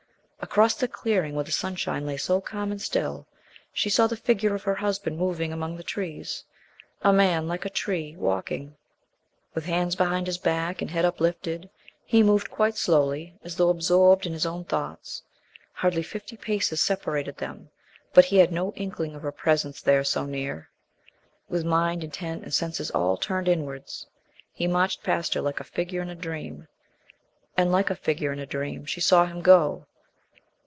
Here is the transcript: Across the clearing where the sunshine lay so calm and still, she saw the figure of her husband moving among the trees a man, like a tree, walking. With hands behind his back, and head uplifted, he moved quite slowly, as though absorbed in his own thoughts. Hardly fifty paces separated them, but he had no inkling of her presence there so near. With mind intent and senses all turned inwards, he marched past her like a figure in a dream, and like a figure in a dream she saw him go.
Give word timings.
Across 0.43 0.77
the 0.77 0.87
clearing 0.87 1.35
where 1.35 1.43
the 1.45 1.51
sunshine 1.51 2.03
lay 2.05 2.17
so 2.17 2.41
calm 2.41 2.71
and 2.71 2.81
still, 2.81 3.27
she 3.71 3.91
saw 3.91 4.07
the 4.07 4.17
figure 4.17 4.55
of 4.55 4.63
her 4.63 4.73
husband 4.73 5.19
moving 5.19 5.53
among 5.53 5.77
the 5.77 5.83
trees 5.83 6.43
a 7.03 7.13
man, 7.13 7.47
like 7.47 7.63
a 7.63 7.69
tree, 7.69 8.15
walking. 8.17 8.75
With 9.53 9.65
hands 9.65 9.95
behind 9.95 10.25
his 10.25 10.39
back, 10.39 10.81
and 10.81 10.89
head 10.89 11.05
uplifted, 11.05 11.69
he 12.07 12.23
moved 12.23 12.49
quite 12.49 12.75
slowly, 12.75 13.35
as 13.43 13.55
though 13.57 13.69
absorbed 13.69 14.25
in 14.25 14.33
his 14.33 14.47
own 14.47 14.65
thoughts. 14.65 15.21
Hardly 15.73 16.01
fifty 16.01 16.35
paces 16.35 16.81
separated 16.81 17.37
them, 17.37 17.69
but 18.11 18.25
he 18.25 18.37
had 18.37 18.51
no 18.51 18.71
inkling 18.73 19.13
of 19.13 19.21
her 19.21 19.31
presence 19.31 19.79
there 19.79 20.03
so 20.03 20.25
near. 20.25 20.69
With 21.49 21.63
mind 21.65 22.03
intent 22.03 22.41
and 22.43 22.53
senses 22.53 22.89
all 22.91 23.15
turned 23.15 23.47
inwards, 23.47 24.07
he 24.51 24.65
marched 24.65 25.03
past 25.03 25.35
her 25.35 25.41
like 25.41 25.59
a 25.59 25.63
figure 25.63 26.01
in 26.01 26.09
a 26.09 26.15
dream, 26.15 26.67
and 27.55 27.71
like 27.71 27.91
a 27.91 27.95
figure 27.95 28.33
in 28.33 28.39
a 28.39 28.47
dream 28.47 28.85
she 28.85 28.99
saw 29.01 29.27
him 29.27 29.43
go. 29.43 29.85